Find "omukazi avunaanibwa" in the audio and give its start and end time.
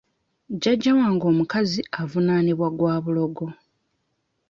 1.31-2.67